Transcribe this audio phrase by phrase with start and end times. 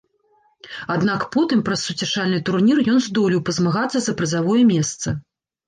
[0.93, 5.19] Аднак потым праз суцяшальны турнір ён здолеў пазмагацца за прызавое месца.